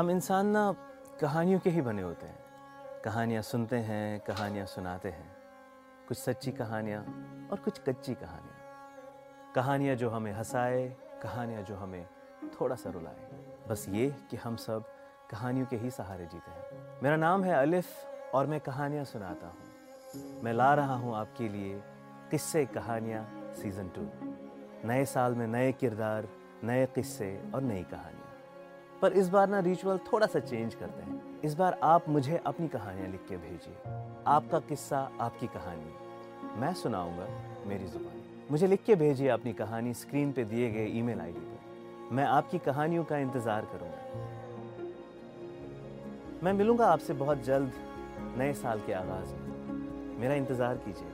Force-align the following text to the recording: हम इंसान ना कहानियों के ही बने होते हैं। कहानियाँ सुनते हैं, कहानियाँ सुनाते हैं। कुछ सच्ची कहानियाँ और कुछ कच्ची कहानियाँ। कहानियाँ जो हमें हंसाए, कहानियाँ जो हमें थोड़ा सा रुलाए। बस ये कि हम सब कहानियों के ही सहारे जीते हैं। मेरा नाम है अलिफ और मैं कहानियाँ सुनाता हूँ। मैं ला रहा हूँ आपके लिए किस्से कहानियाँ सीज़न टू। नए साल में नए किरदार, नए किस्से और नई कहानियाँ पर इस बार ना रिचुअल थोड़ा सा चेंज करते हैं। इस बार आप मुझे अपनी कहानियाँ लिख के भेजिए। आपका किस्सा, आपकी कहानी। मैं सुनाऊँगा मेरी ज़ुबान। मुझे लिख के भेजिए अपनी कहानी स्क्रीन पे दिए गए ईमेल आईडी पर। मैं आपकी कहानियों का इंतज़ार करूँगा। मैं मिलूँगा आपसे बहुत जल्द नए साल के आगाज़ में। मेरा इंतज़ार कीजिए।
हम 0.00 0.10
इंसान 0.10 0.46
ना 0.46 0.76
कहानियों 1.20 1.60
के 1.60 1.70
ही 1.70 1.80
बने 1.80 2.02
होते 2.02 2.26
हैं। 2.26 2.38
कहानियाँ 3.04 3.42
सुनते 3.42 3.76
हैं, 3.76 4.20
कहानियाँ 4.20 4.66
सुनाते 4.66 5.08
हैं। 5.08 5.36
कुछ 6.08 6.18
सच्ची 6.18 6.52
कहानियाँ 6.52 7.02
और 7.52 7.58
कुछ 7.58 7.78
कच्ची 7.78 8.14
कहानियाँ। 8.14 9.52
कहानियाँ 9.54 9.96
जो 9.96 10.10
हमें 10.10 10.32
हंसाए, 10.32 10.96
कहानियाँ 11.22 11.62
जो 11.62 11.76
हमें 11.76 12.06
थोड़ा 12.60 12.76
सा 12.76 12.90
रुलाए। 12.90 13.28
बस 13.68 13.86
ये 13.88 14.14
कि 14.30 14.36
हम 14.36 14.56
सब 14.56 14.84
कहानियों 15.30 15.66
के 15.66 15.76
ही 15.76 15.90
सहारे 15.90 16.26
जीते 16.26 16.50
हैं। 16.50 17.02
मेरा 17.02 17.16
नाम 17.16 17.44
है 17.44 17.54
अलिफ 17.54 17.86
और 18.34 18.46
मैं 18.46 18.60
कहानियाँ 18.60 19.04
सुनाता 19.04 19.46
हूँ। 19.46 20.42
मैं 20.42 20.52
ला 20.52 20.74
रहा 20.74 20.94
हूँ 20.94 21.16
आपके 21.16 21.48
लिए 21.48 21.82
किस्से 22.30 22.66
कहानियाँ 22.66 23.52
सीज़न 23.54 23.88
टू। 23.88 24.08
नए 24.88 25.04
साल 25.04 25.34
में 25.34 25.46
नए 25.46 25.72
किरदार, 25.72 26.28
नए 26.64 26.86
किस्से 26.86 27.50
और 27.54 27.62
नई 27.62 27.82
कहानियाँ 27.82 28.29
पर 29.02 29.12
इस 29.12 29.28
बार 29.28 29.48
ना 29.48 29.60
रिचुअल 29.60 29.98
थोड़ा 30.12 30.26
सा 30.26 30.40
चेंज 30.40 30.74
करते 30.74 31.02
हैं। 31.02 31.40
इस 31.44 31.54
बार 31.54 31.78
आप 31.82 32.08
मुझे 32.08 32.40
अपनी 32.46 32.68
कहानियाँ 32.68 33.08
लिख 33.08 33.20
के 33.28 33.36
भेजिए। 33.36 33.74
आपका 34.26 34.58
किस्सा, 34.58 35.10
आपकी 35.20 35.46
कहानी। 35.46 36.60
मैं 36.60 36.72
सुनाऊँगा 36.74 37.26
मेरी 37.66 37.86
ज़ुबान। 37.86 38.22
मुझे 38.50 38.66
लिख 38.66 38.82
के 38.84 38.94
भेजिए 38.94 39.28
अपनी 39.28 39.52
कहानी 39.52 39.94
स्क्रीन 39.94 40.32
पे 40.32 40.44
दिए 40.44 40.70
गए 40.70 40.86
ईमेल 40.98 41.20
आईडी 41.20 41.40
पर। 41.40 42.14
मैं 42.14 42.24
आपकी 42.24 42.58
कहानियों 42.58 43.04
का 43.04 43.18
इंतज़ार 43.18 43.64
करूँगा। 43.64 44.02
मैं 46.42 46.52
मिलूँगा 46.52 46.86
आपसे 46.86 47.12
बहुत 47.12 47.44
जल्द 47.44 47.72
नए 48.38 48.52
साल 48.52 48.80
के 48.80 48.92
आगाज़ 48.92 49.32
में। 49.32 50.18
मेरा 50.20 50.34
इंतज़ार 50.34 50.76
कीजिए। 50.76 51.10